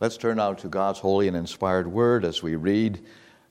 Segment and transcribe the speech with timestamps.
[0.00, 3.04] Let's turn now to God's holy and inspired word as we read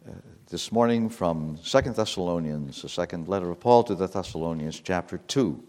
[0.08, 0.14] uh,
[0.48, 5.62] this morning from Second Thessalonians, the second letter of Paul to the Thessalonians, chapter 2.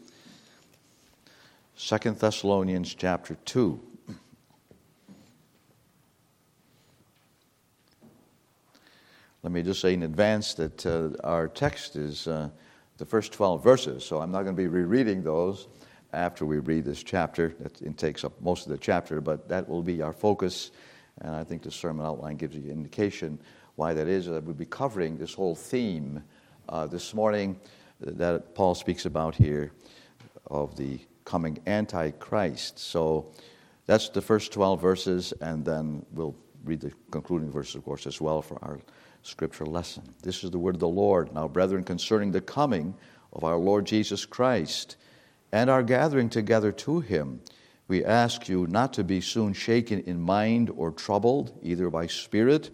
[1.76, 3.80] 2 Thessalonians, chapter 2.
[9.42, 12.50] Let me just say in advance that uh, our text is uh,
[12.98, 15.66] the first 12 verses, so I'm not going to be rereading those
[16.12, 17.54] after we read this chapter.
[17.80, 20.70] It takes up most of the chapter, but that will be our focus.
[21.20, 23.38] And I think the sermon outline gives you an indication
[23.76, 24.26] why that is.
[24.26, 26.22] That we'll be covering this whole theme
[26.68, 27.58] uh, this morning
[28.00, 29.72] that Paul speaks about here
[30.46, 32.78] of the coming Antichrist.
[32.78, 33.32] So
[33.86, 38.20] that's the first 12 verses, and then we'll read the concluding verses, of course, as
[38.20, 38.80] well for our
[39.22, 40.02] scripture lesson.
[40.22, 41.32] This is the word of the Lord.
[41.34, 42.94] Now, brethren, concerning the coming
[43.32, 44.96] of our Lord Jesus Christ,
[45.52, 47.40] and our gathering together to him,
[47.86, 52.70] we ask you not to be soon shaken in mind or troubled, either by spirit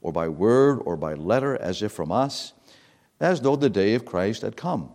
[0.00, 2.52] or by word or by letter, as if from us,
[3.18, 4.92] as though the day of Christ had come.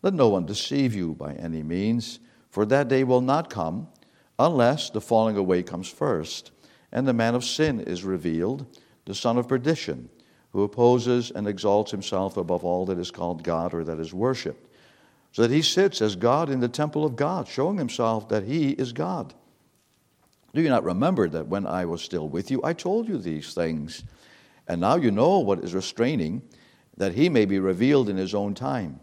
[0.00, 3.88] Let no one deceive you by any means, for that day will not come
[4.38, 6.52] unless the falling away comes first,
[6.92, 8.64] and the man of sin is revealed,
[9.04, 10.08] the son of perdition,
[10.52, 14.67] who opposes and exalts himself above all that is called God or that is worshipped
[15.32, 18.70] so that he sits as God in the temple of God, showing himself that he
[18.70, 19.34] is God.
[20.54, 23.54] Do you not remember that when I was still with you, I told you these
[23.54, 24.02] things?
[24.66, 26.42] And now you know what is restraining,
[26.96, 29.00] that he may be revealed in his own time.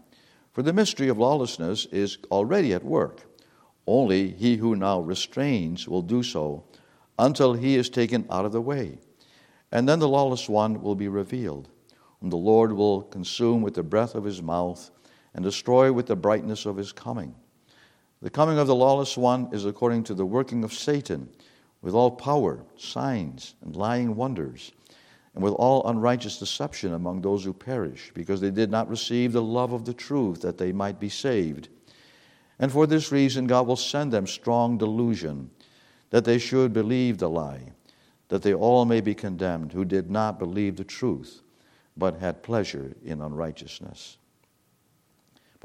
[0.52, 3.22] For the mystery of lawlessness is already at work.
[3.86, 6.64] Only he who now restrains will do so
[7.18, 8.98] until he is taken out of the way.
[9.70, 11.68] And then the lawless one will be revealed,
[12.20, 14.90] whom the Lord will consume with the breath of his mouth
[15.36, 17.34] and destroy with the brightness of his coming.
[18.22, 21.28] The coming of the lawless one is according to the working of Satan,
[21.82, 24.72] with all power, signs, and lying wonders,
[25.34, 29.42] and with all unrighteous deception among those who perish, because they did not receive the
[29.42, 31.68] love of the truth that they might be saved.
[32.58, 35.50] And for this reason, God will send them strong delusion,
[36.08, 37.72] that they should believe the lie,
[38.28, 41.42] that they all may be condemned who did not believe the truth,
[41.94, 44.16] but had pleasure in unrighteousness.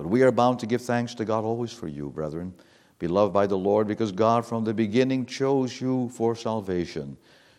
[0.01, 2.55] But we are bound to give thanks to God always for you, brethren,
[2.97, 7.17] beloved by the Lord, because God from the beginning chose you for salvation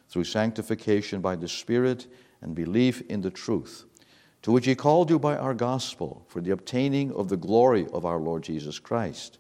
[0.09, 2.09] through sanctification by the Spirit
[2.41, 3.85] and belief in the truth,
[4.43, 8.05] to which He called you by our gospel for the obtaining of the glory of
[8.05, 9.39] our Lord Jesus Christ.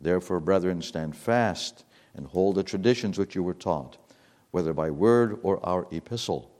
[0.00, 3.98] Therefore, brethren, stand fast and hold the traditions which you were taught,
[4.52, 6.52] whether by word or our epistle.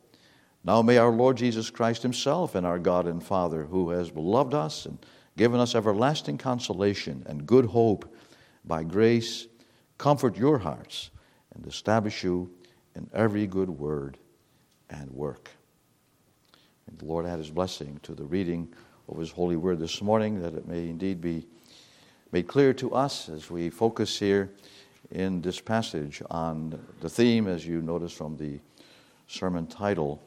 [0.64, 4.52] Now may our Lord Jesus Christ Himself and our God and Father, who has loved
[4.52, 4.98] us and
[5.40, 8.14] given us everlasting consolation and good hope
[8.66, 9.46] by grace,
[9.96, 11.08] comfort your hearts
[11.54, 12.50] and establish you
[12.94, 14.18] in every good word
[14.90, 15.50] and work.
[16.86, 18.68] And the Lord add his blessing to the reading
[19.08, 21.46] of his holy word this morning, that it may indeed be
[22.32, 24.50] made clear to us as we focus here
[25.10, 28.60] in this passage on the theme, as you notice from the
[29.26, 30.22] sermon title,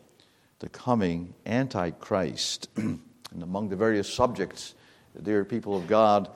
[0.57, 2.68] the coming Antichrist.
[2.78, 3.00] and
[3.44, 4.74] among the various subjects
[5.22, 6.29] dear people of God,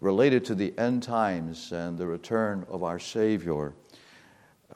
[0.00, 3.74] related to the end times and the return of our Savior.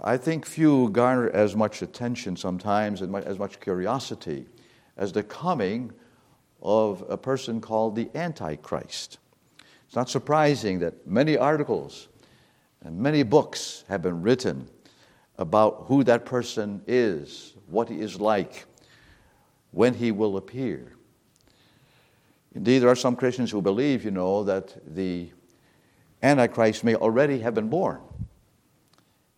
[0.01, 4.47] I think few garner as much attention sometimes and as much curiosity
[4.97, 5.93] as the coming
[6.61, 9.19] of a person called the Antichrist.
[9.87, 12.09] It's not surprising that many articles
[12.83, 14.69] and many books have been written
[15.39, 18.67] about who that person is, what he is like,
[19.71, 20.94] when he will appear.
[22.55, 25.31] Indeed, there are some Christians who believe, you know, that the
[26.23, 28.01] Antichrist may already have been born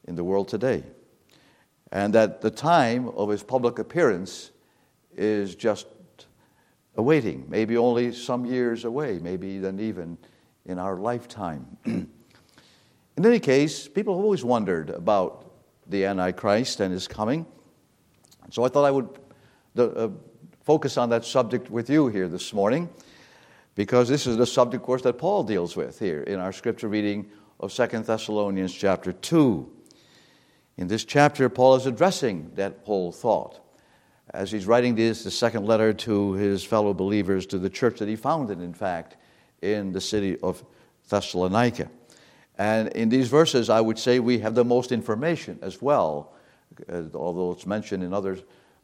[0.07, 0.85] in the world today,
[1.91, 4.51] and that the time of his public appearance
[5.17, 5.87] is just
[6.97, 10.19] awaiting, maybe only some years away, maybe then even
[10.67, 11.67] in our lifetime.
[11.85, 12.09] in
[13.19, 15.53] any case, people have always wondered about
[15.87, 17.47] the Antichrist and his coming.
[18.51, 19.09] So I thought I would
[19.79, 20.09] uh,
[20.67, 22.89] focus on that subject with you here this morning
[23.77, 26.89] because this is the subject, of course, that Paul deals with here in our scripture
[26.89, 27.31] reading
[27.61, 29.71] of Second Thessalonians chapter 2.
[30.77, 33.61] In this chapter, Paul is addressing that whole thought
[34.35, 38.09] as he's writing this, the second letter to his fellow believers, to the church that
[38.09, 39.17] he founded, in fact,
[39.63, 40.65] in the city of
[41.09, 41.89] Thessalonica.
[42.59, 46.33] And in these verses, I would say we have the most information as well,
[46.93, 48.37] uh, although it's mentioned in other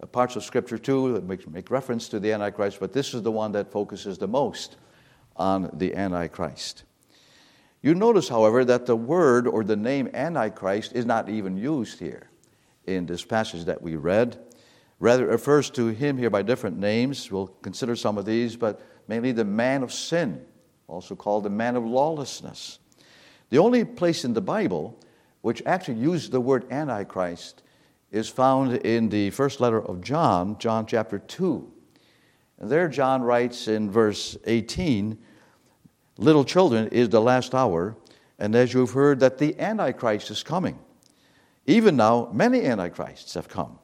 [0.03, 3.23] Uh, parts of Scripture too that make, make reference to the Antichrist, but this is
[3.23, 4.77] the one that focuses the most
[5.37, 6.85] on the Antichrist.
[7.83, 12.29] You notice, however, that the word or the name Antichrist is not even used here.
[12.87, 14.37] in this passage that we read.
[14.99, 17.31] Rather, it refers to him here by different names.
[17.31, 20.45] We'll consider some of these, but mainly the man of sin,
[20.89, 22.81] also called the man of lawlessness.
[23.51, 24.99] The only place in the Bible
[25.43, 27.63] which actually uses the word Antichrist
[28.13, 31.73] is found in the first letter of John, John chapter 2.
[32.59, 35.19] And there, John writes in verse 18
[36.19, 37.97] Little children, is the last hour,
[38.39, 40.79] and as you've heard that the Antichrist is coming.
[41.67, 43.79] Even now, many Antichrists have come,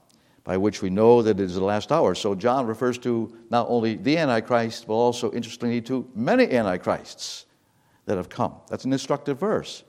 [0.45, 2.15] by which we know that it is the last hour.
[2.15, 7.47] So John refers to not only the Antichrist, but also, interestingly, to many Antichrists
[8.05, 8.55] that have come.
[8.69, 9.85] That's an instructive verse,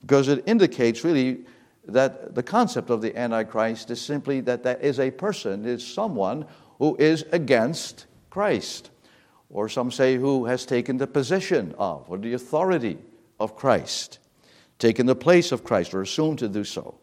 [0.00, 1.44] because it indicates really
[1.88, 6.46] that the concept of the Antichrist is simply that that is a person, is someone
[6.78, 8.90] who is against Christ,
[9.50, 12.98] or some say who has taken the position of, or the authority
[13.40, 14.18] of Christ,
[14.78, 16.98] taken the place of Christ, or assumed to do so.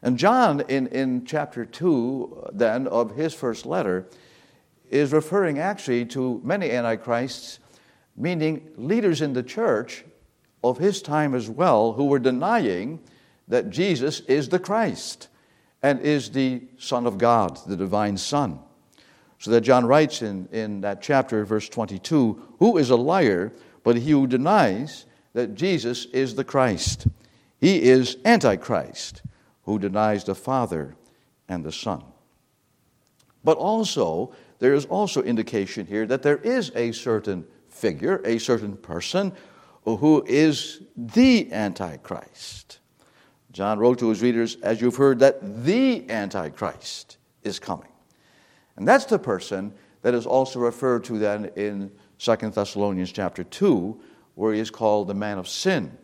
[0.00, 4.06] And John, in, in chapter 2, uh, then, of his first letter,
[4.90, 7.58] is referring actually to many antichrists,
[8.16, 10.04] meaning leaders in the church
[10.62, 13.00] of his time as well, who were denying
[13.48, 15.28] that Jesus is the Christ
[15.82, 18.60] and is the Son of God, the divine Son.
[19.38, 23.52] So that John writes in, in that chapter, verse 22 Who is a liar
[23.82, 27.06] but he who denies that Jesus is the Christ?
[27.60, 29.22] He is Antichrist,
[29.64, 30.96] who denies the Father
[31.48, 32.04] and the Son.
[33.44, 38.76] But also, there is also indication here that there is a certain figure, a certain
[38.76, 39.32] person,
[39.84, 42.78] who is the Antichrist.
[43.52, 47.88] John wrote to his readers, as you've heard, that the Antichrist is coming.
[48.76, 54.00] And that's the person that is also referred to then in 2 Thessalonians chapter 2,
[54.34, 55.96] where he is called the man of sin,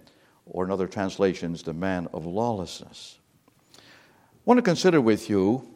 [0.47, 3.19] or in other translations, the man of lawlessness.
[3.77, 3.81] I
[4.45, 5.69] want to consider with you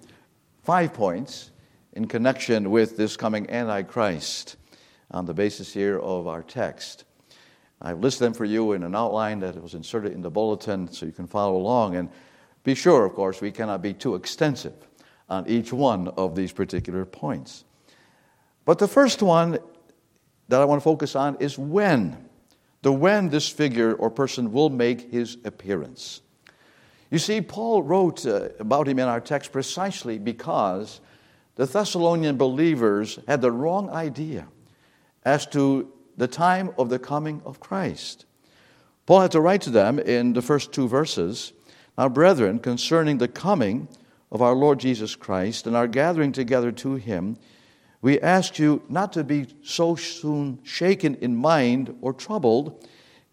[0.62, 1.50] five points
[1.94, 4.56] in connection with this coming Antichrist
[5.10, 7.04] on the basis here of our text.
[7.82, 11.05] I've listed them for you in an outline that was inserted in the bulletin so
[11.05, 11.96] you can follow along.
[11.96, 12.08] And
[12.62, 14.75] be sure, of course, we cannot be too extensive
[15.29, 17.64] on each one of these particular points.
[18.64, 19.58] But the first one
[20.49, 22.29] that I want to focus on is when.
[22.82, 26.20] The when this figure or person will make his appearance.
[27.11, 31.00] You see, Paul wrote uh, about him in our text precisely because
[31.56, 34.46] the Thessalonian believers had the wrong idea
[35.25, 38.26] as to the time of the coming of Christ.
[39.06, 41.52] Paul had to write to them in the first two verses
[41.98, 43.88] Now, brethren, concerning the coming
[44.30, 47.36] of our Lord Jesus Christ and our gathering together to him,
[48.00, 52.88] we ask you not to be so soon shaken in mind or troubled,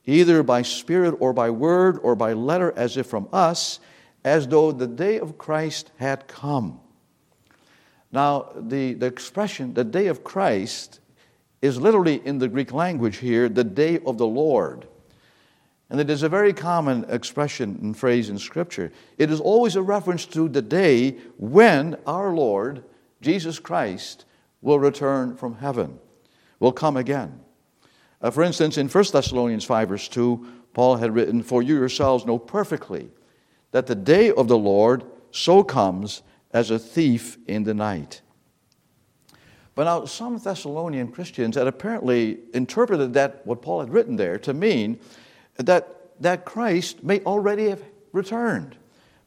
[0.06, 3.80] either by spirit or by word or by letter, as if from us,
[4.24, 6.80] as though the day of Christ had come.
[8.12, 10.99] Now, the, the expression, the day of Christ,
[11.62, 14.88] is literally in the Greek language here, the day of the Lord.
[15.90, 18.92] And it is a very common expression and phrase in Scripture.
[19.18, 22.84] It is always a reference to the day when our Lord,
[23.22, 24.26] Jesus Christ,
[24.62, 26.00] will return from heaven,
[26.60, 27.40] will come again.
[28.22, 32.26] Uh, for instance, in 1 Thessalonians 5, verse 2, Paul had written, For you yourselves
[32.26, 33.10] know perfectly
[33.72, 38.22] that the day of the Lord so comes as a thief in the night.
[39.80, 44.54] But now, some Thessalonian Christians had apparently interpreted that, what Paul had written there, to
[44.54, 45.00] mean
[45.56, 47.82] that, that Christ may already have
[48.12, 48.76] returned,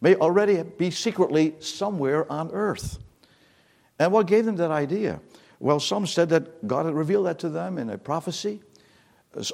[0.03, 2.99] may already be secretly somewhere on earth.
[3.99, 5.21] And what gave them that idea?
[5.59, 8.61] Well, some said that God had revealed that to them in a prophecy.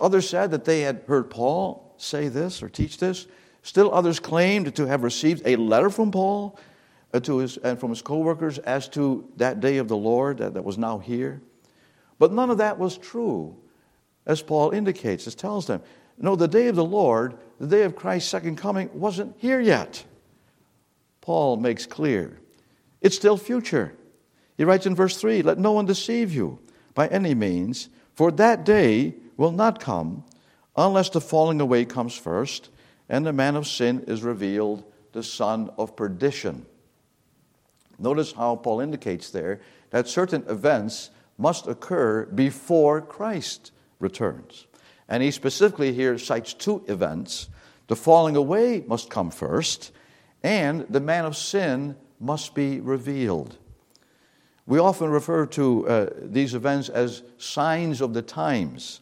[0.01, 3.29] Others said that they had heard Paul say this or teach this.
[3.63, 6.59] Still others claimed to have received a letter from Paul
[7.13, 10.55] uh, to his, and from his co-workers as to that day of the Lord that,
[10.55, 11.41] that was now here.
[12.19, 13.57] But none of that was true,
[14.27, 15.83] as Paul indicates, as tells them.
[16.19, 20.05] No, the day of the Lord, the day of Christ's second coming, wasn't here yet.
[21.21, 22.39] Paul makes clear
[23.01, 23.95] it's still future.
[24.57, 26.59] He writes in verse 3 Let no one deceive you
[26.95, 30.25] by any means, for that day will not come
[30.77, 32.71] unless the falling away comes first
[33.09, 36.67] and the man of sin is revealed, the son of perdition.
[37.99, 44.67] Notice how Paul indicates there that certain events must occur before Christ returns.
[45.09, 47.49] And he specifically here cites two events.
[47.87, 49.93] The falling away must come first,
[50.43, 53.57] and the man of sin must be revealed.
[54.67, 59.01] We often refer to uh, these events as signs of the times.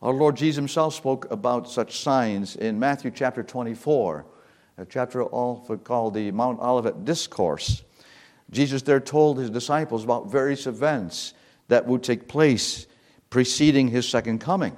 [0.00, 4.24] Our Lord Jesus himself spoke about such signs in Matthew chapter 24
[4.80, 7.82] a chapter often called the Mount Olivet Discourse.
[8.50, 11.34] Jesus there told his disciples about various events
[11.68, 12.86] that would take place
[13.30, 14.76] preceding his second coming.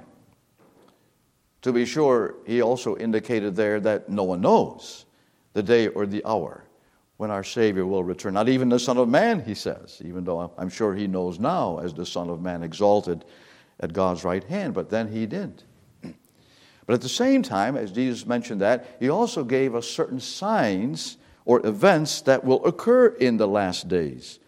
[1.63, 5.05] To be sure, he also indicated there that no one knows
[5.53, 6.65] the day or the hour
[7.17, 8.33] when our Savior will return.
[8.33, 11.79] Not even the Son of Man, he says, even though I'm sure he knows now
[11.79, 13.23] as the Son of Man exalted
[13.79, 15.63] at God's right hand, but then he didn't.
[16.85, 21.15] But at the same time, as Jesus mentioned that, he also gave us certain signs
[21.45, 24.39] or events that will occur in the last days.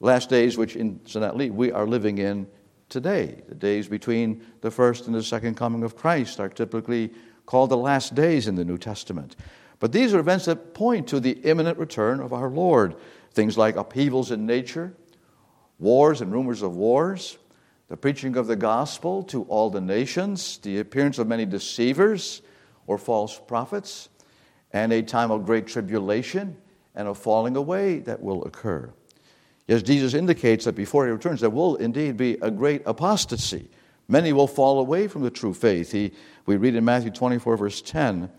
[0.00, 2.46] Last days, which incidentally we are living in
[2.88, 3.42] today.
[3.48, 7.12] The days between the first and the second coming of Christ are typically
[7.46, 9.36] called the last days in the New Testament.
[9.78, 12.96] But these are events that point to the imminent return of our Lord.
[13.32, 14.94] Things like upheavals in nature,
[15.78, 17.38] wars and rumors of wars,
[17.88, 22.42] the preaching of the gospel to all the nations, the appearance of many deceivers
[22.86, 24.08] or false prophets,
[24.72, 26.56] and a time of great tribulation
[26.94, 28.90] and a falling away that will occur.
[29.68, 33.68] Yes, Jesus indicates that before he returns, there will indeed be a great apostasy.
[34.08, 35.90] Many will fall away from the true faith.
[35.90, 36.12] He,
[36.46, 38.30] we read in Matthew 24, verse 10,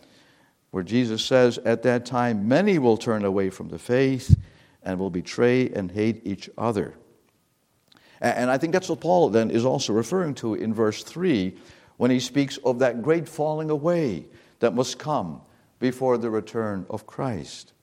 [0.71, 4.37] where Jesus says, At that time, many will turn away from the faith
[4.83, 6.93] and will betray and hate each other.
[8.21, 11.55] And I think that's what Paul then is also referring to in verse 3
[11.97, 14.25] when he speaks of that great falling away
[14.59, 15.41] that must come
[15.79, 17.73] before the return of Christ.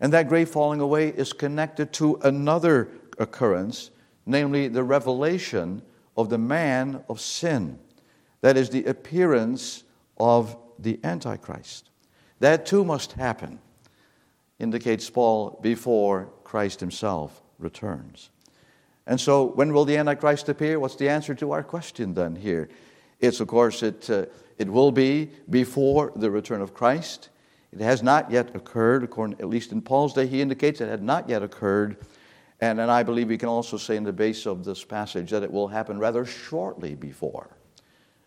[0.00, 3.90] And that great falling away is connected to another occurrence,
[4.26, 5.82] namely the revelation
[6.16, 7.78] of the man of sin.
[8.40, 9.84] That is the appearance
[10.18, 11.90] of the Antichrist.
[12.40, 13.60] That too must happen,
[14.58, 18.30] indicates Paul, before Christ himself returns.
[19.06, 20.78] And so, when will the Antichrist appear?
[20.78, 22.68] What's the answer to our question then here?
[23.20, 24.26] It's, of course, it, uh,
[24.58, 27.30] it will be before the return of Christ.
[27.72, 31.02] It has not yet occurred, according, at least in Paul's day, he indicates it had
[31.02, 31.96] not yet occurred.
[32.60, 35.42] And, and I believe we can also say in the base of this passage that
[35.42, 37.56] it will happen rather shortly before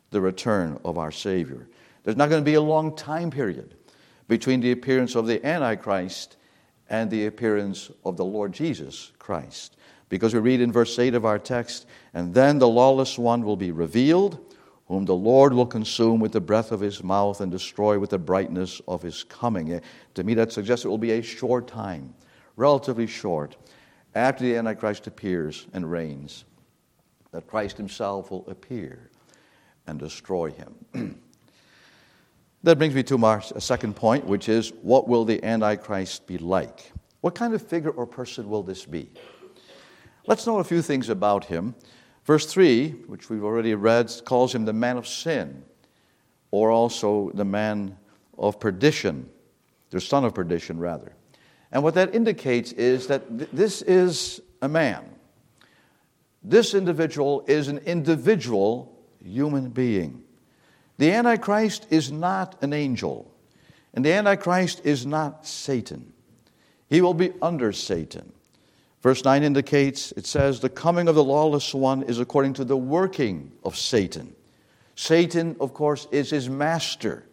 [0.10, 1.68] the return of our Savior.
[2.04, 3.76] There's not going to be a long time period
[4.28, 6.38] between the appearance of the Antichrist
[6.90, 9.78] and the appearance of the Lord Jesus Christ.
[10.10, 13.58] Because we read in verse 8 of our text, and then the lawless one will
[13.58, 14.55] be revealed
[14.88, 18.20] whom the Lord will consume with the breath of his mouth and destroy with the
[18.20, 19.74] brightness of his coming.
[19.74, 19.80] Eh,
[20.14, 22.14] to me, that suggests it will be a short time,
[22.56, 23.56] relatively short,
[24.14, 26.46] after the Antichrist appears and reigns,
[27.32, 29.10] that Christ himself will appear
[29.88, 30.76] and destroy him.
[32.64, 36.92] that brings me to my second point, which is what will the Antichrist be like?
[37.22, 39.10] What kind of figure or person will this be?
[40.28, 41.76] Let's know a few things about him.
[42.26, 45.64] Verse 3, which we've already read, calls him the man of sin,
[46.50, 47.96] or also the man
[48.38, 49.30] of perdition,
[49.92, 51.14] the son of perdition, rather.
[51.72, 55.06] And what that indicates is that th- this is a man.
[56.44, 60.24] This individual is an individual human being.
[60.98, 63.32] The Antichrist is not an angel,
[63.94, 66.12] and the Antichrist is not Satan.
[66.90, 68.32] He will be under Satan.
[69.06, 72.76] Verse 9 indicates, it says, the coming of the lawless one is according to the
[72.76, 74.34] working of Satan.
[74.96, 77.24] Satan, of course, is his master.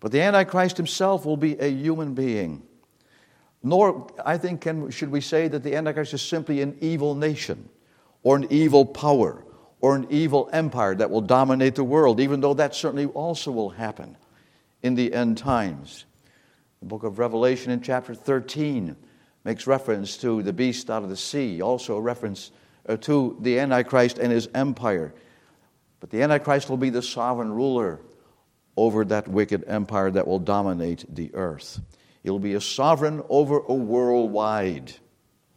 [0.00, 2.64] But the Antichrist himself will be a human being.
[3.62, 7.68] Nor, I think, can, should we say that the Antichrist is simply an evil nation
[8.24, 9.44] or an evil power
[9.80, 13.70] or an evil empire that will dominate the world, even though that certainly also will
[13.70, 14.16] happen
[14.82, 16.06] in the end times.
[16.80, 18.96] The book of Revelation in chapter 13
[19.44, 22.50] makes reference to the beast out of the sea, also a reference
[22.88, 25.14] uh, to the Antichrist and his empire.
[26.00, 28.00] But the Antichrist will be the sovereign ruler
[28.76, 31.80] over that wicked empire that will dominate the earth.
[32.22, 34.92] He'll be a sovereign over a worldwide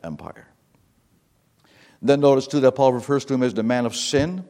[0.04, 0.48] empire.
[2.02, 4.46] Then notice too that Paul refers to him as the man of sin,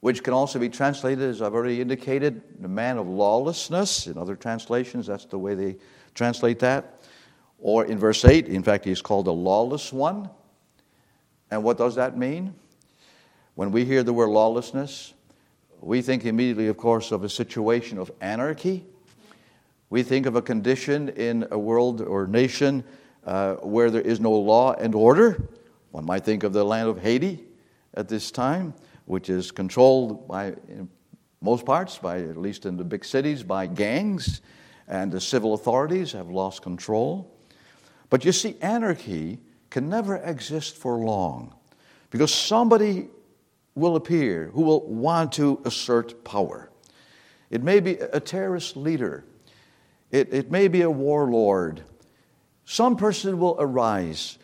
[0.00, 4.06] which can also be translated, as I've already indicated, the man of lawlessness.
[4.06, 5.76] In other translations, that's the way they
[6.14, 6.95] translate that.
[7.58, 10.30] Or in verse 8, in fact, he's called a lawless one.
[11.50, 12.54] And what does that mean?
[13.54, 15.14] When we hear the word lawlessness,
[15.80, 18.84] we think immediately, of course, of a situation of anarchy.
[19.88, 22.84] We think of a condition in a world or nation
[23.24, 25.48] uh, where there is no law and order.
[25.90, 27.44] One might think of the land of Haiti
[27.94, 28.74] at this time,
[29.06, 30.88] which is controlled by, in
[31.40, 34.40] most parts, by at least in the big cities, by gangs,
[34.88, 37.35] and the civil authorities have lost control.
[38.10, 41.54] But you see, anarchy can never exist for long
[42.10, 43.08] because somebody
[43.74, 46.70] will appear who will want to assert power.
[47.50, 49.24] It may be a terrorist leader,
[50.10, 51.82] It, it may be a warlord.
[52.64, 54.38] Some person will arise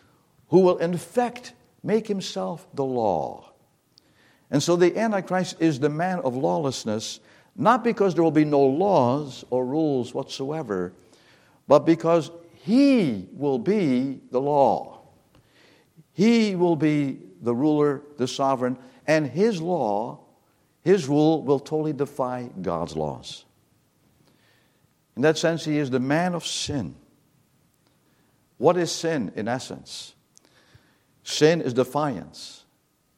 [0.49, 1.53] who will, in fact,
[1.83, 3.51] make himself the law.
[4.51, 7.19] And so the Antichrist is the man of lawlessness,
[7.55, 10.93] not because there will be no laws or rules whatsoever,
[11.67, 12.29] but because
[12.63, 15.01] he will be the law.
[16.13, 20.21] He will be the ruler, the sovereign, and his law,
[20.81, 23.43] his rule will totally defy God's laws.
[25.17, 26.95] In that sense, he is the man of sin.
[28.59, 30.13] What is sin in essence?
[31.23, 32.63] Sin is defiance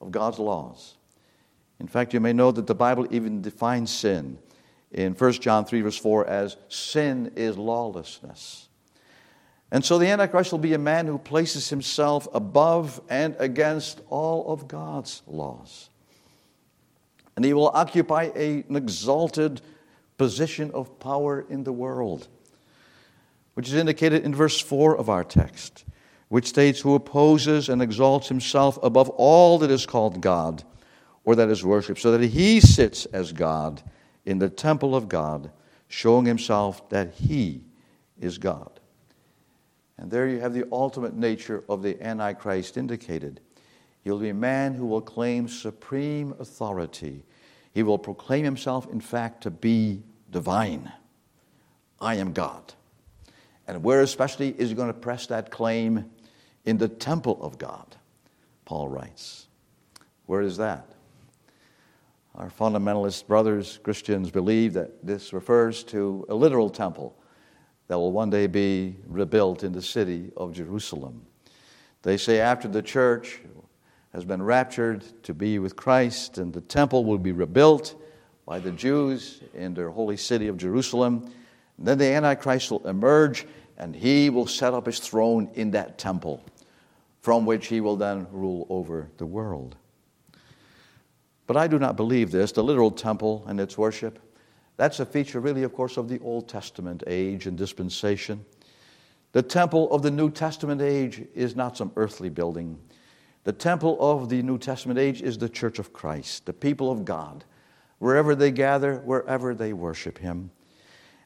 [0.02, 0.96] of God's laws.
[1.80, 4.40] In fact, you may know that the Bible even defines sin
[4.90, 8.70] in 1 John 3, verse 4, as sin is lawlessness.
[9.76, 14.54] And so the Antichrist will be a man who places himself above and against all
[14.54, 15.90] of God's laws.
[17.36, 19.60] And he will occupy a, an exalted
[20.18, 22.30] position of power in the world,
[23.56, 25.84] which is indicated in verse 4 of our text,
[26.30, 30.64] which states, Who opposes and exalts himself above all that is called God
[31.26, 33.84] or that is worshipped, so that he sits as God
[34.26, 35.52] in the temple of God,
[35.90, 37.66] showing himself that he
[38.18, 38.75] is God.
[39.98, 43.40] And there you have the ultimate nature of the Antichrist indicated.
[44.04, 47.24] He'll be a man who will claim supreme authority.
[47.74, 50.92] He will proclaim himself, in fact, to be divine.
[52.00, 52.74] I am God.
[53.68, 56.12] And where especially is he going to press that claim?
[56.66, 57.96] In the temple of God,
[58.66, 59.48] Paul writes.
[60.26, 60.88] Where is that?
[62.34, 67.18] Our fundamentalist brothers, Christians, believe that this refers to a literal temple
[67.88, 71.26] that will one day be rebuilt in the city of Jerusalem.
[72.02, 73.40] They say after the church
[74.14, 77.96] has been raptured to be with Christ and the temple will be rebuilt
[78.46, 81.32] by the Jews in their holy city of Jerusalem,
[81.78, 83.46] and then the Antichrist will emerge
[83.78, 86.44] and he will set up his throne in that temple
[87.22, 89.76] from which he will then rule over the world.
[91.48, 92.52] But I do not believe this.
[92.52, 94.20] The literal temple and its worship
[94.78, 98.46] that's a feature, really, of course, of the Old Testament age and dispensation.
[99.32, 102.80] The temple of the New Testament age is not some earthly building.
[103.44, 107.06] The temple of the New Testament age is the church of Christ, the people of
[107.06, 107.46] God,
[108.00, 110.52] wherever they gather, wherever they worship Him.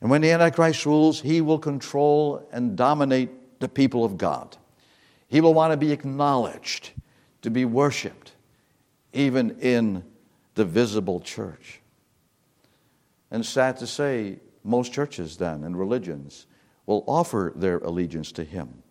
[0.02, 4.56] And when the Antichrist rules, he will control and dominate the people of God.
[5.28, 6.92] He will want to be acknowledged,
[7.42, 8.34] to be worshiped,
[9.14, 10.04] even in
[10.56, 11.82] the visible church.
[13.32, 16.48] And sad to say, most churches then and religions
[16.86, 18.84] will offer their allegiance to him.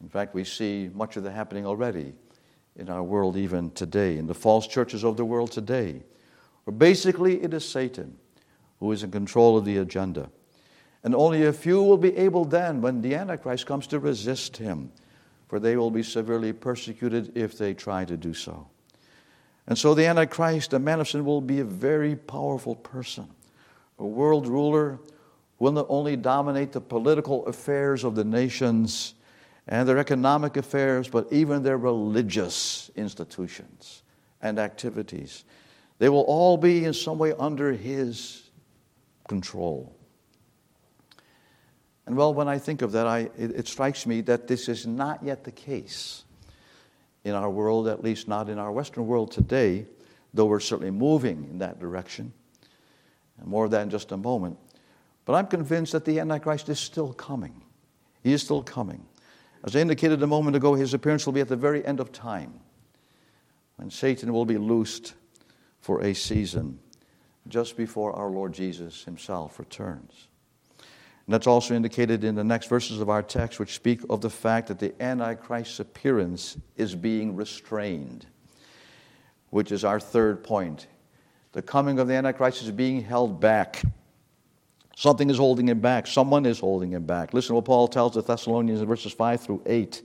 [0.00, 2.12] In fact, we see much of that happening already
[2.76, 6.02] in our world even today, in the false churches of the world today,
[6.64, 8.16] where basically it is Satan
[8.78, 10.30] who is in control of the agenda.
[11.02, 14.92] And only a few will be able then, when the Antichrist comes, to resist him,
[15.48, 18.68] for they will be severely persecuted if they try to do so.
[19.66, 23.28] And so the Antichrist, the man of sin, will be a very powerful person
[23.98, 24.98] a world ruler
[25.58, 29.14] will not only dominate the political affairs of the nations
[29.66, 34.02] and their economic affairs, but even their religious institutions
[34.40, 35.44] and activities.
[35.98, 38.48] They will all be in some way under his
[39.28, 39.94] control.
[42.06, 44.86] And well, when I think of that, I, it, it strikes me that this is
[44.86, 46.24] not yet the case
[47.24, 49.84] in our world, at least not in our Western world today,
[50.32, 52.32] though we're certainly moving in that direction.
[53.44, 54.58] More of that in just a moment.
[55.24, 57.62] But I'm convinced that the Antichrist is still coming.
[58.22, 59.06] He is still coming.
[59.64, 62.12] As I indicated a moment ago, his appearance will be at the very end of
[62.12, 62.60] time
[63.76, 65.14] when Satan will be loosed
[65.80, 66.78] for a season
[67.46, 70.28] just before our Lord Jesus himself returns.
[70.78, 74.30] And that's also indicated in the next verses of our text, which speak of the
[74.30, 78.26] fact that the Antichrist's appearance is being restrained,
[79.50, 80.86] which is our third point
[81.52, 83.82] the coming of the Antichrist is being held back.
[84.96, 86.06] Something is holding him back.
[86.06, 87.32] Someone is holding him back.
[87.32, 90.02] Listen to what Paul tells the Thessalonians in verses 5 through 8.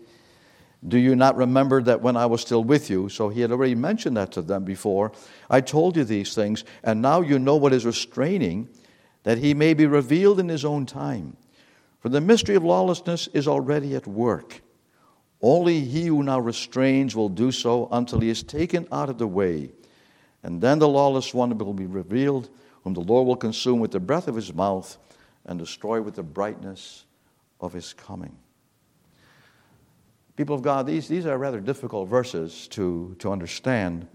[0.88, 3.10] Do you not remember that when I was still with you?
[3.10, 5.12] So he had already mentioned that to them before.
[5.50, 8.70] I told you these things, and now you know what is restraining,
[9.24, 11.38] that he may be revealed in his own time.
[12.02, 14.62] For the mystery of lawlessness is already at work.
[15.42, 19.28] Only he who now restrains will do so until he is taken out of the
[19.28, 19.72] way.
[20.44, 22.50] And then the lawless one will be revealed,
[22.84, 24.98] whom the Lord will consume with the breath of his mouth
[25.46, 27.06] and destroy with the brightness
[27.60, 28.36] of his coming.
[30.36, 34.08] People of God, these, these are rather difficult verses to, to understand.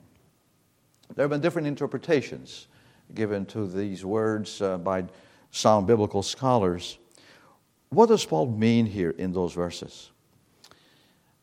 [1.14, 2.66] There have been different interpretations
[3.14, 5.04] given to these words uh, by
[5.50, 6.98] sound biblical scholars.
[7.88, 10.10] what does Paul mean here in those verses?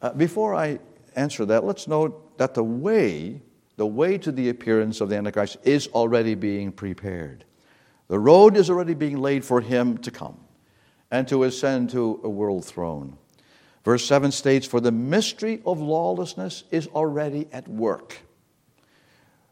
[0.01, 0.79] Uh, before I
[1.15, 3.41] answer that, let's note that the way,
[3.77, 7.45] the way to the appearance of the Antichrist is already being prepared.
[8.07, 10.39] The road is already being laid for him to come
[11.11, 13.17] and to ascend to a world throne.
[13.83, 18.19] Verse 7 states, For the mystery of lawlessness is already at work,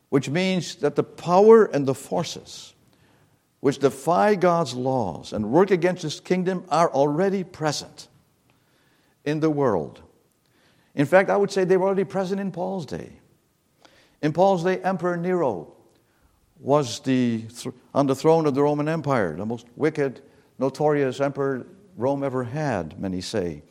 [0.09, 2.73] which means that the power and the forces
[3.59, 8.09] which defy God's laws and work against his kingdom are already present
[9.23, 10.01] in the world.
[10.95, 13.13] In fact, I would say they were already present in Paul's day.
[14.23, 15.73] In Paul's day, Emperor Nero
[16.57, 17.43] was the,
[17.93, 20.21] on the throne of the Roman Empire, the most wicked,
[20.57, 23.63] notorious emperor Rome ever had, many say.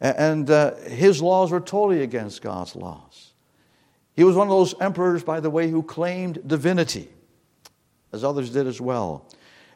[0.00, 3.32] And uh, his laws were totally against God's laws.
[4.14, 7.08] He was one of those emperors, by the way, who claimed divinity,
[8.12, 9.28] as others did as well.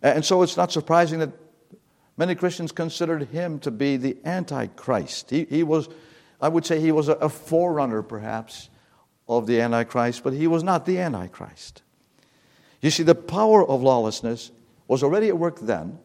[0.03, 1.33] And so it's not surprising that
[2.17, 5.31] many Christians considered him to be the Antichrist.
[5.31, 5.89] He, he was
[6.41, 8.70] I would say he was a, a forerunner, perhaps,
[9.31, 11.83] of the Antichrist, but he was not the Antichrist.
[12.83, 14.51] You see, the power of lawlessness
[14.89, 15.99] was already at work then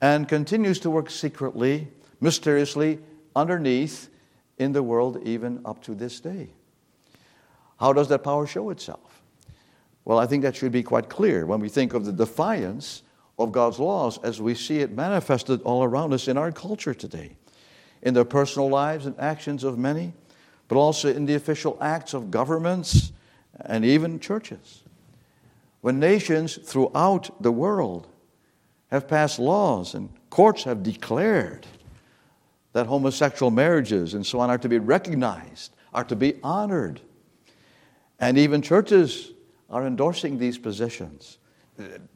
[0.00, 1.88] and continues to work secretly,
[2.20, 2.98] mysteriously,
[3.36, 4.08] underneath
[4.58, 6.48] in the world even up to this day.
[7.78, 9.20] How does that power show itself?
[10.06, 13.02] Well, I think that should be quite clear when we think of the defiance
[13.38, 17.36] of God's laws as we see it manifested all around us in our culture today
[18.02, 20.14] in the personal lives and actions of many,
[20.70, 23.10] but also in the official acts of governments
[23.62, 24.84] and even churches.
[25.80, 28.06] When nations throughout the world
[28.92, 31.66] have passed laws and courts have declared
[32.72, 37.00] that homosexual marriages and so on are to be recognized, are to be honored,
[38.20, 39.32] and even churches
[39.70, 41.38] are endorsing these positions.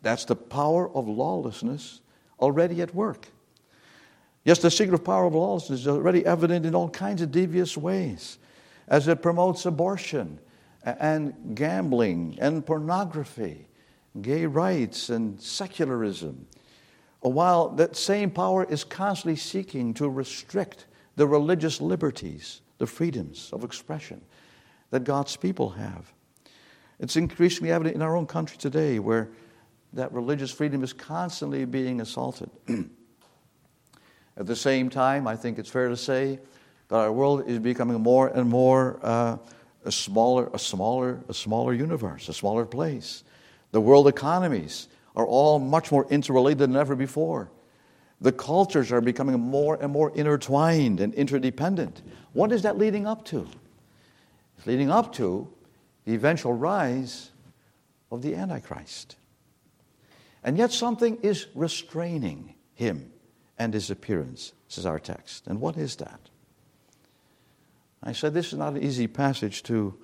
[0.01, 2.03] That's the power of lawlessness
[2.39, 3.27] already at work.
[4.45, 8.39] Yes, the secret power of lawlessness is already evident in all kinds of devious ways,
[8.89, 10.39] as it promotes abortion
[10.85, 13.69] and gambling and pornography,
[14.21, 16.47] gay rights and secularism.
[17.21, 23.65] While that same power is constantly seeking to restrict the religious liberties, the freedoms of
[23.65, 24.21] expression
[24.91, 26.13] that God's people have.
[27.01, 29.31] It's increasingly evident in our own country today where
[29.95, 32.51] that religious freedom is constantly being assaulted.
[34.37, 36.41] At the same time, I think it's fair to say
[36.89, 39.37] that our world is becoming more and more uh,
[39.85, 43.25] a smaller, a smaller, a smaller universe, a smaller place.
[43.73, 47.51] The world economies are all much more interrelated than ever before.
[48.21, 52.03] The cultures are becoming more and more intertwined and interdependent.
[52.33, 53.47] What is that leading up to?
[54.57, 55.49] It's leading up to
[56.05, 57.31] the eventual rise
[58.11, 59.17] of the Antichrist.
[60.43, 63.11] And yet something is restraining him
[63.59, 65.47] and his appearance, says our text.
[65.47, 66.21] And what is that?
[68.05, 69.95] I said this is not an easy passage to,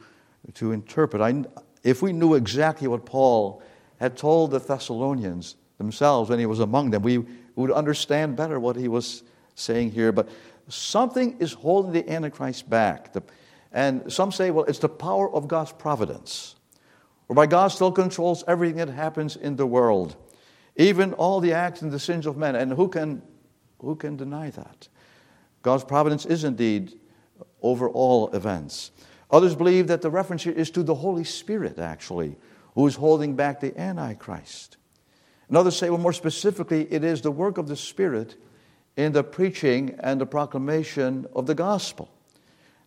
[0.54, 1.20] to interpret.
[1.20, 1.44] I,
[1.84, 3.62] if we knew exactly what Paul
[3.98, 7.18] had told the Thessalonians themselves when he was among them, we
[7.56, 9.22] would understand better what he was
[9.54, 10.12] saying here.
[10.12, 10.30] But
[10.68, 13.12] something is holding the Antichrist back.
[13.12, 13.22] The,
[13.72, 16.56] and some say, well, it's the power of God's providence,
[17.26, 20.16] whereby God still controls everything that happens in the world,
[20.76, 22.56] even all the acts and the sins of men.
[22.56, 23.22] And who can
[23.78, 24.88] who can deny that?
[25.62, 26.99] God's providence is indeed
[27.62, 28.90] over all events.
[29.31, 32.37] Others believe that the reference here is to the Holy Spirit, actually,
[32.75, 34.77] who is holding back the Antichrist.
[35.49, 38.37] And others say, well, more specifically, it is the work of the Spirit
[38.96, 42.11] in the preaching and the proclamation of the gospel.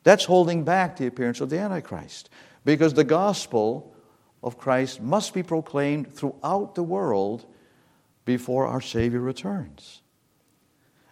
[0.03, 2.29] That's holding back the appearance of the Antichrist.
[2.65, 3.93] Because the gospel
[4.41, 7.45] of Christ must be proclaimed throughout the world
[8.25, 10.01] before our Savior returns.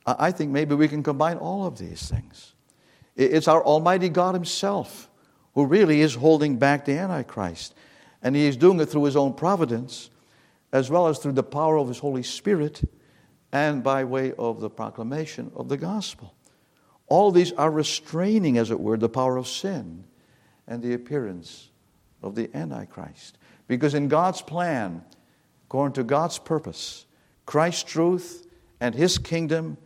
[0.06, 2.51] I think maybe we can combine all of these things.
[3.26, 5.10] It's our Almighty God Himself
[5.54, 7.74] who really is holding back the Antichrist.
[8.22, 10.10] And He is doing it through His own providence,
[10.72, 12.82] as well as through the power of His Holy Spirit,
[13.52, 16.34] and by way of the proclamation of the gospel.
[17.08, 20.06] All these are restraining, as it were, the power of sin
[20.68, 21.70] and the appearance
[22.24, 23.38] of the Antichrist.
[23.68, 25.04] Because in God's plan,
[25.66, 27.06] according to God's purpose,
[27.46, 28.48] Christ's truth
[28.80, 29.78] and His kingdom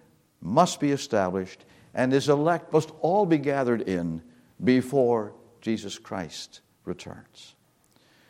[0.42, 4.22] must be established, and his elect must all be gathered in
[4.64, 7.56] before Jesus Christ returns.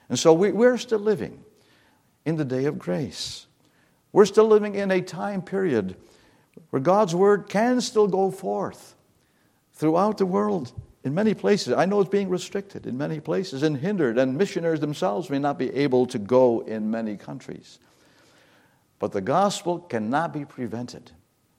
[0.08, 1.44] And so we, we're still living
[2.24, 3.48] in the day of grace.
[4.14, 5.98] We're still living in a time period
[6.70, 8.96] where God's word can still go forth
[9.74, 10.72] throughout the world
[11.04, 11.74] in many places.
[11.74, 15.58] I know it's being restricted in many places and hindered, and missionaries themselves may not
[15.58, 17.80] be able to go in many countries.
[19.00, 21.12] But the gospel cannot be prevented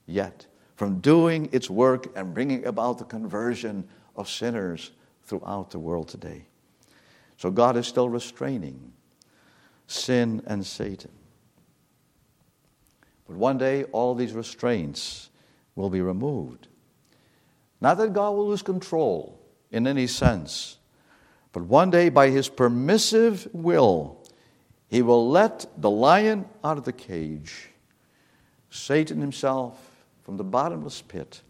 [0.06, 4.92] yet from doing its work and bringing about the conversion of sinners
[5.24, 6.46] throughout the world today.
[7.38, 8.92] So God is still restraining
[9.86, 11.10] sin and Satan.
[13.26, 15.30] But one day, all these restraints
[15.74, 16.68] will be removed.
[17.80, 20.78] Not that God will lose control in any sense,
[21.52, 24.22] but one day, by his permissive will,
[24.88, 27.70] he will let the lion out of the cage,
[28.70, 29.85] Satan himself
[30.26, 31.40] from the bottomless pit,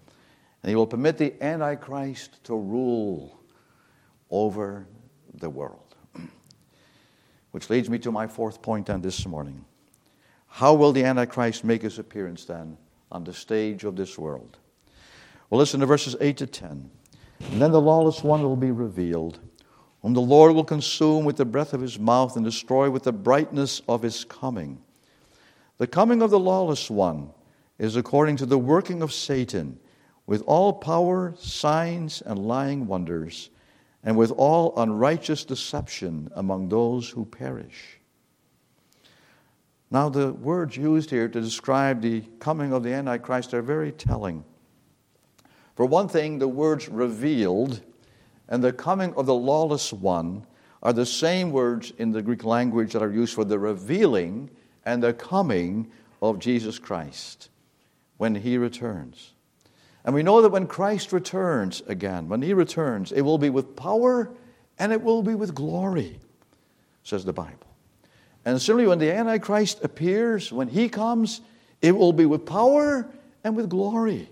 [0.62, 3.40] and he will permit the Antichrist to rule
[4.30, 4.86] over
[5.32, 5.96] the world.
[7.52, 9.64] Which leads me to my fourth point on this morning.
[10.46, 12.76] How will the Antichrist make his appearance then
[13.10, 14.58] on the stage of this world?
[15.48, 16.90] Well, listen to verses 8 to 10.
[17.52, 19.38] And then the lawless one will be revealed,
[20.02, 23.12] whom the Lord will consume with the breath of his mouth and destroy with the
[23.12, 24.82] brightness of his coming.
[25.78, 27.30] The coming of the lawless one
[27.78, 29.78] is according to the working of Satan,
[30.26, 33.50] with all power, signs, and lying wonders,
[34.02, 38.00] and with all unrighteous deception among those who perish.
[39.90, 44.44] Now, the words used here to describe the coming of the Antichrist are very telling.
[45.76, 47.82] For one thing, the words revealed
[48.48, 50.46] and the coming of the lawless one
[50.82, 54.50] are the same words in the Greek language that are used for the revealing
[54.84, 55.90] and the coming
[56.22, 57.50] of Jesus Christ
[58.16, 59.32] when he returns.
[60.04, 63.74] And we know that when Christ returns again, when he returns, it will be with
[63.74, 64.32] power
[64.78, 66.20] and it will be with glory,
[67.02, 67.66] says the Bible.
[68.44, 71.40] And similarly, when the Antichrist appears, when he comes,
[71.82, 73.10] it will be with power
[73.42, 74.28] and with glory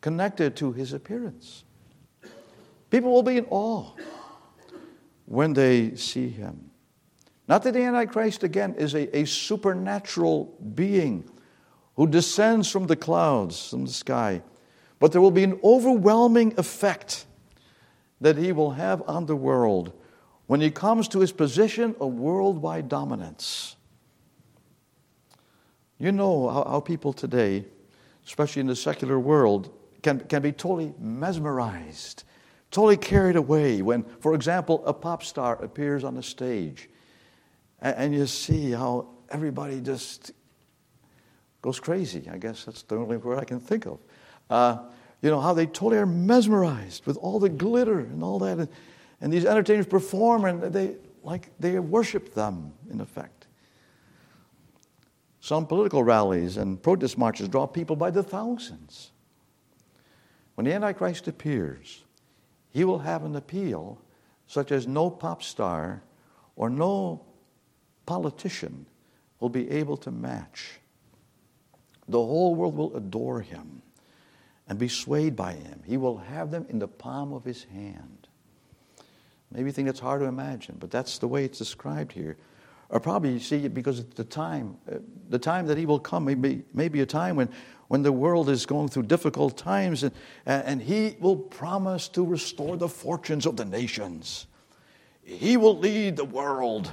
[0.00, 1.64] connected to his appearance.
[2.90, 3.92] People will be in awe
[5.26, 6.70] when they see him.
[7.48, 11.28] Not that the Antichrist, again, is a, a supernatural being
[11.96, 14.42] who descends from the clouds, from the sky,
[14.98, 17.26] but there will be an overwhelming effect
[18.20, 19.92] that he will have on the world
[20.46, 23.76] when he comes to his position of worldwide dominance.
[25.98, 27.64] You know how, how people today,
[28.26, 32.24] especially in the secular world, can, can be totally mesmerized,
[32.70, 36.88] totally carried away when, for example, a pop star appears on the stage
[37.80, 40.32] and, and you see how everybody just
[41.62, 42.28] goes crazy.
[42.30, 43.98] I guess that's the only word I can think of.
[44.48, 44.78] Uh,
[45.22, 48.58] you know, how they totally are mesmerized with all the glitter and all that.
[48.58, 48.68] And,
[49.20, 53.46] and these entertainers perform and they like they worship them in effect.
[55.40, 59.10] Some political rallies and protest marches draw people by the thousands.
[60.54, 62.04] When the Antichrist appears,
[62.70, 63.98] he will have an appeal
[64.46, 66.02] such as no pop star
[66.56, 67.24] or no
[68.06, 68.86] politician
[69.40, 70.80] will be able to match.
[72.08, 73.82] The whole world will adore him
[74.68, 75.82] and be swayed by him.
[75.84, 78.28] He will have them in the palm of his hand.
[79.52, 82.36] Maybe you think that's hard to imagine, but that's the way it's described here.
[82.88, 86.24] Or probably you see it because the time, uh, the time that he will come
[86.24, 87.48] may be, may a time when,
[87.88, 90.12] when the world is going through difficult times, and,
[90.46, 94.46] and he will promise to restore the fortunes of the nations.
[95.22, 96.92] He will lead the world,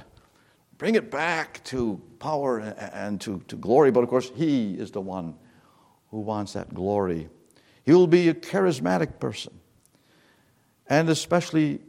[0.78, 2.60] bring it back to power
[2.92, 3.90] and to, to glory.
[3.90, 5.36] But of course, he is the one
[6.10, 7.28] who wants that glory.
[7.84, 9.52] He will be a charismatic person,
[10.88, 11.80] and especially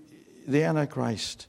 [0.48, 1.48] the Antichrist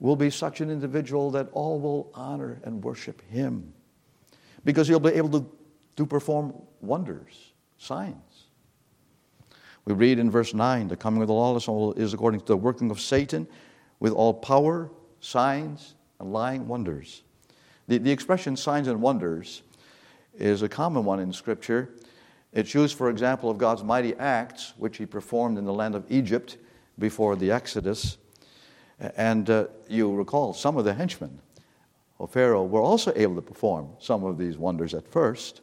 [0.00, 3.72] will be such an individual that all will honor and worship him
[4.64, 5.50] because he'll be able to,
[5.96, 8.46] to perform wonders, signs.
[9.84, 12.56] We read in verse 9 the coming of the lawless one is according to the
[12.56, 13.48] working of Satan
[13.98, 17.22] with all power, signs, and lying wonders.
[17.86, 19.62] The, the expression signs and wonders
[20.36, 21.90] is a common one in Scripture.
[22.52, 26.04] It's used, for example, of God's mighty acts, which he performed in the land of
[26.08, 26.56] Egypt
[26.98, 28.18] before the Exodus.
[28.98, 31.40] And uh, you recall some of the henchmen
[32.18, 35.60] of Pharaoh were also able to perform some of these wonders at first.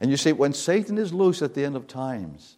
[0.00, 2.56] And you see, when Satan is loose at the end of times,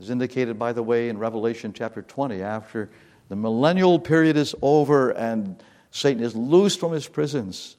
[0.00, 2.90] as indicated, by the way, in Revelation chapter 20, after
[3.28, 7.76] the millennial period is over and Satan is loosed from his prisons,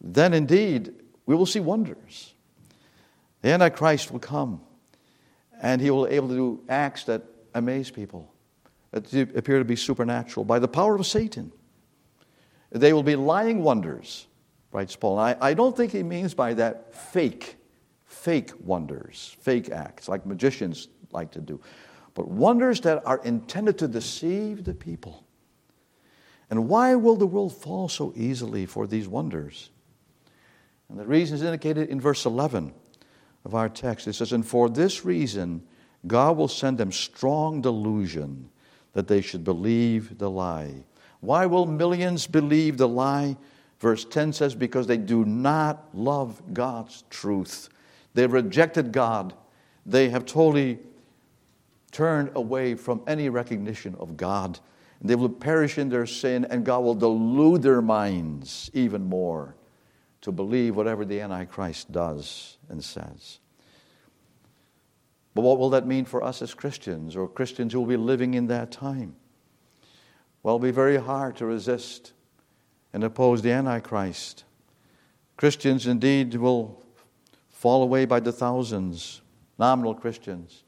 [0.00, 0.94] then indeed
[1.26, 2.34] we will see wonders.
[3.42, 4.60] The Antichrist will come
[5.60, 7.22] and he will be able to do acts that
[7.54, 8.32] amaze people
[8.90, 11.52] that appear to be supernatural by the power of Satan.
[12.70, 14.26] They will be lying wonders,
[14.72, 15.18] writes Paul.
[15.18, 17.56] I, I don't think he means by that fake,
[18.04, 21.60] fake wonders, fake acts, like magicians like to do,
[22.14, 25.24] but wonders that are intended to deceive the people.
[26.50, 29.70] And why will the world fall so easily for these wonders?
[30.88, 32.72] And the reason is indicated in verse 11.
[33.44, 34.06] of our text.
[34.06, 35.62] It says, And for this reason,
[36.06, 38.50] God will send them strong delusion
[38.92, 40.84] that they should believe the lie.
[41.20, 43.36] Why will millions believe the lie?
[43.80, 47.68] Verse 10 says, Because they do not love God's truth.
[48.14, 49.34] They've rejected God.
[49.86, 50.78] They have totally
[51.90, 54.58] turned away from any recognition of God.
[55.00, 59.54] They will perish in their sin, and God will delude their minds even more
[60.22, 63.38] to believe whatever the Antichrist does and says.
[65.34, 68.34] But what will that mean for us as Christians or Christians who will be living
[68.34, 69.14] in that time?
[70.42, 72.12] Well, it'll be very hard to resist
[72.92, 74.44] and oppose the Antichrist.
[75.36, 76.82] Christians indeed will
[77.50, 79.20] fall away by the thousands,
[79.58, 80.64] nominal Christians.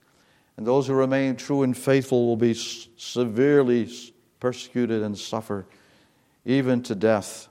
[0.57, 3.89] And those who remain true and faithful will be severely
[4.41, 5.67] persecuted and suffer,
[6.45, 7.49] even to death.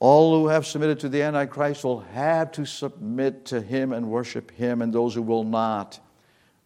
[0.00, 4.50] All who have submitted to the Antichrist will have to submit to him and worship
[4.52, 5.98] him, and those who will not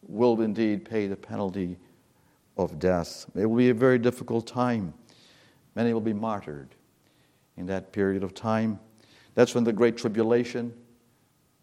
[0.07, 1.79] will indeed pay the penalty
[2.57, 3.27] of death.
[3.35, 4.93] It will be a very difficult time.
[5.75, 6.75] Many will be martyred
[7.57, 8.79] in that period of time.
[9.35, 10.75] That's when the great tribulation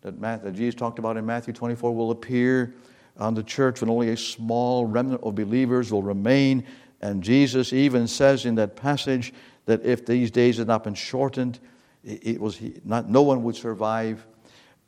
[0.02, 2.74] that, that Jesus talked about in Matthew 24 will appear
[3.18, 6.66] on the church, when only a small remnant of believers will remain.
[7.02, 9.34] And Jesus even says in that passage
[9.66, 11.60] that if these days had not been shortened,
[12.04, 14.26] it was not, no one would survive,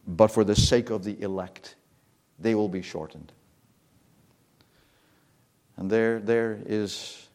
[0.08, 1.76] but for the sake of the elect,
[2.40, 3.32] they will be shortened.
[5.78, 7.28] And there, there is,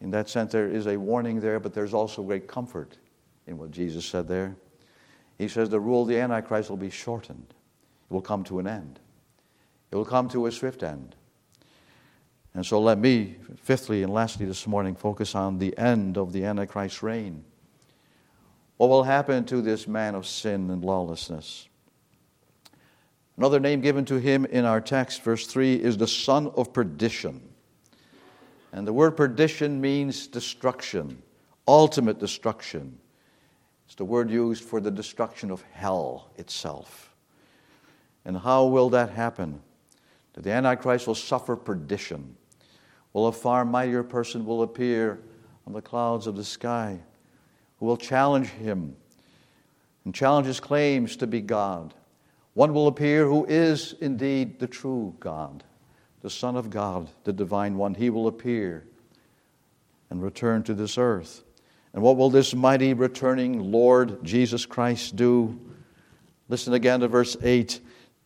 [0.00, 2.98] in that sense, there is a warning there, but there's also great comfort
[3.46, 4.56] in what Jesus said there.
[5.38, 7.54] He says the rule of the Antichrist will be shortened,
[8.10, 9.00] it will come to an end,
[9.90, 11.16] it will come to a swift end.
[12.54, 16.44] And so let me, fifthly and lastly this morning, focus on the end of the
[16.44, 17.44] Antichrist's reign.
[18.76, 21.68] What will happen to this man of sin and lawlessness?
[23.36, 27.40] Another name given to him in our text, verse 3, is the son of perdition.
[28.72, 31.22] And the word perdition means destruction,
[31.66, 32.98] ultimate destruction.
[33.86, 37.14] It's the word used for the destruction of hell itself.
[38.24, 39.60] And how will that happen?
[40.34, 42.36] That the Antichrist will suffer perdition.
[43.12, 45.20] Well, a far mightier person will appear
[45.66, 46.98] on the clouds of the sky
[47.78, 48.96] who will challenge him
[50.04, 51.94] and challenge his claims to be God.
[52.54, 55.62] One will appear who is indeed the true God,
[56.20, 57.94] the Son of God, the divine one.
[57.94, 58.84] He will appear
[60.10, 61.42] and return to this earth.
[61.94, 65.58] And what will this mighty returning Lord Jesus Christ do?
[66.48, 67.80] Listen again to verse 8.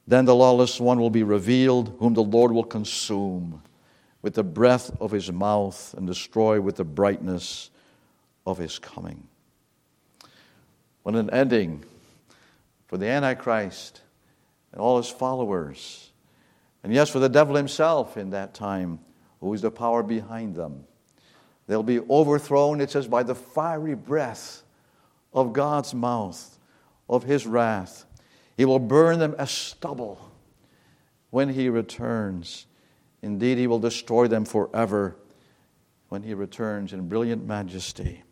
[0.07, 3.63] Then the lawless one will be revealed, whom the Lord will consume
[4.27, 7.71] with the breath of his mouth and destroy with the brightness
[8.45, 9.23] of his coming.
[11.05, 11.85] What an ending
[12.89, 14.01] for the Antichrist
[14.73, 16.11] and all his followers.
[16.83, 18.99] And yes, for the devil himself in that time,
[19.41, 20.87] who is the power behind them.
[21.69, 24.65] They'll be overthrown, it says, by the fiery breath
[25.33, 26.59] of God's mouth,
[27.09, 28.05] of his wrath.
[28.57, 30.33] He will burn them as stubble
[31.31, 32.67] when he returns.
[33.23, 35.17] Indeed, he will destroy them forever
[36.09, 38.23] when he returns in brilliant majesty.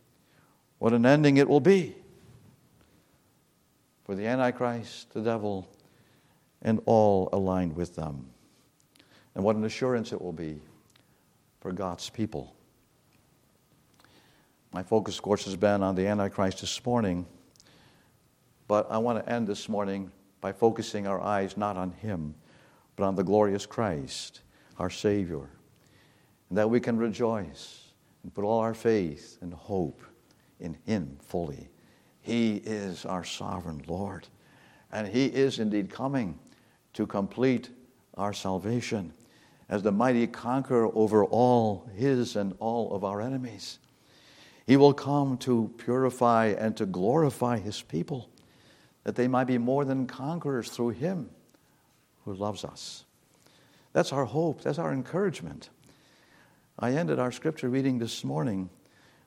[0.79, 1.97] What an ending it will be
[4.05, 5.69] for the Antichrist, the devil,
[6.63, 8.27] and all aligned with them.
[9.35, 10.61] And what an assurance it will be
[11.61, 12.55] for God's people.
[14.73, 17.27] My focus, of course, has been on the Antichrist this morning,
[18.69, 22.35] but I want to end this morning by focusing our eyes not on him,
[22.97, 24.43] but on the glorious Christ
[24.79, 25.49] our Savior,
[26.49, 27.81] and that we can rejoice
[28.23, 30.03] and put all our faith and hope
[30.61, 31.69] in Him fully.
[32.21, 34.27] He is our sovereign Lord,
[34.91, 36.39] and He is indeed coming
[36.95, 37.71] to complete
[38.17, 39.13] our salvation
[39.69, 43.79] as the mighty conqueror over all His and all of our enemies.
[44.67, 48.31] He will come to purify and to glorify His people,
[49.05, 51.31] that they might be more than conquerors through Him
[52.25, 53.04] who loves us.
[53.95, 55.71] That's our hope, that's our encouragement.
[56.77, 58.69] I ended our scripture reading this morning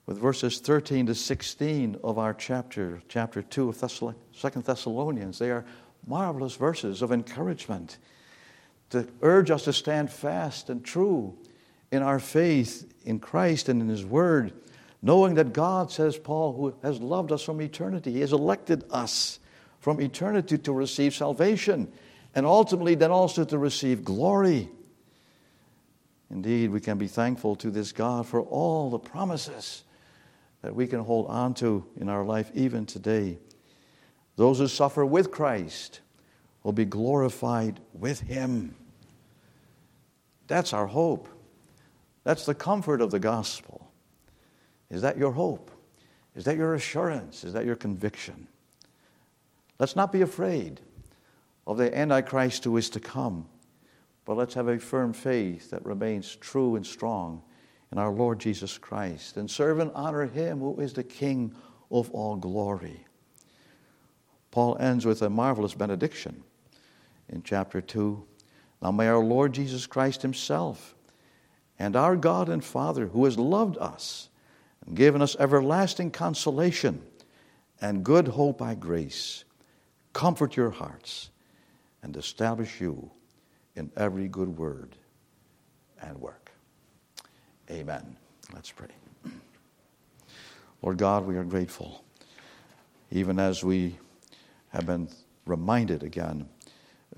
[0.05, 5.39] with verses 13 to 16 of our chapter, chapter 2 of Thessal- 2 Thessalonians.
[5.39, 5.63] They are
[6.05, 7.97] marvelous verses of encouragement
[8.89, 11.38] to urge us to stand fast and true
[11.89, 14.51] in our faith in Christ and in His Word,
[15.01, 19.39] knowing that God, says Paul, who has loved us from eternity, He has elected us
[19.80, 21.89] from eternity to receive salvation
[22.38, 24.70] and ultimately then also to receive glory.
[26.30, 29.82] Indeed, we can be thankful to this God for all the promises
[30.62, 33.40] that we can hold on to in our life even today.
[34.36, 36.02] Those who suffer with Christ
[36.62, 38.76] will be glorified with him.
[40.46, 41.28] That's our hope.
[42.24, 43.90] That's the comfort of the gospel.
[44.92, 45.72] Is that your hope?
[46.36, 47.44] Is that your assurance?
[47.44, 48.48] Is that your conviction?
[49.80, 50.82] Let's not be afraid
[51.68, 53.45] of the Antichrist who is to come,
[54.24, 57.43] but let's have a firm faith that remains true and strong
[57.91, 61.53] in our Lord Jesus Christ and serve and honor him who is the King
[61.91, 63.05] of all glory.
[64.49, 66.41] Paul ends with a marvelous benediction
[67.28, 68.26] in chapter 2.
[68.82, 70.95] Now may our Lord Jesus Christ himself
[71.78, 74.30] and our God and Father, who has loved us
[74.86, 77.01] and given us everlasting consolation
[77.82, 79.43] and good hope by grace,
[80.13, 81.30] comfort your hearts
[82.04, 83.10] and establish you
[83.76, 84.95] in every good word
[86.02, 86.52] and work.
[87.70, 88.16] Amen.
[88.54, 88.88] Let's pray.
[90.82, 92.04] Lord God, we are grateful,
[93.12, 93.98] even as we
[94.70, 95.10] have been
[95.45, 96.48] reminded again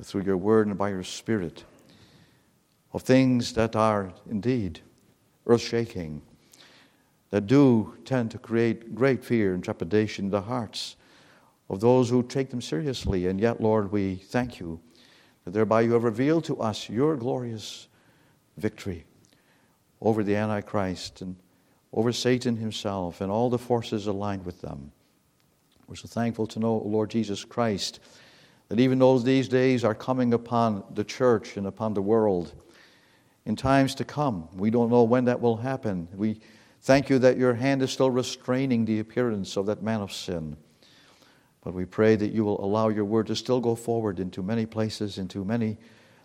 [0.01, 1.63] through your word and by your spirit
[2.93, 4.80] of things that are indeed
[5.45, 6.21] earth shaking,
[7.32, 10.95] that do tend to create great fear and trepidation in the hearts
[11.70, 13.28] of those who take them seriously.
[13.28, 14.80] And yet, Lord, we thank you
[15.45, 17.88] that thereby you have revealed to us your glorious
[18.57, 19.05] victory
[20.01, 21.36] over the Antichrist and
[21.93, 24.91] over Satan himself and all the forces aligned with them.
[25.88, 27.99] We're so thankful to know, Lord Jesus Christ,
[28.67, 32.53] that even though these days are coming upon the church and upon the world,
[33.45, 36.07] in times to come, we don't know when that will happen.
[36.13, 36.39] We
[36.82, 40.55] thank you that your hand is still restraining the appearance of that man of sin.
[41.62, 44.66] But we pray that you will allow your word to still go forward into many
[44.66, 45.78] places, into many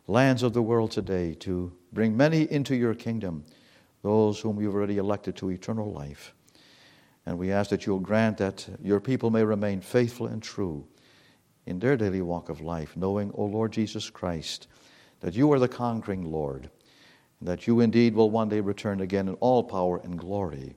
[0.07, 3.45] lands of the world today, to bring many into your kingdom,
[4.03, 6.35] those whom you've already elected to eternal life.
[7.27, 10.87] And we ask that you'll grant that your people may remain faithful and true
[11.67, 14.69] in their daily walk of life, knowing, O Lord Jesus Christ,
[15.21, 16.71] that you are the conquering Lord,
[17.41, 20.77] and that you indeed will one day return again in all power and glory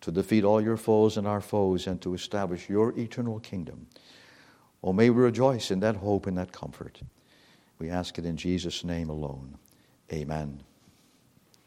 [0.00, 3.86] to defeat all your foes and our foes and to establish your eternal kingdom.
[4.82, 7.00] Oh, may we rejoice in that hope and that comfort.
[7.78, 9.58] We ask it in Jesus' name alone.
[10.12, 10.62] Amen.